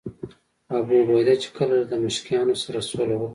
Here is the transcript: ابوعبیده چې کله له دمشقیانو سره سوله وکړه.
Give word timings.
ابوعبیده 0.77 1.35
چې 1.41 1.49
کله 1.57 1.73
له 1.81 1.85
دمشقیانو 1.93 2.55
سره 2.63 2.79
سوله 2.89 3.15
وکړه. 3.17 3.29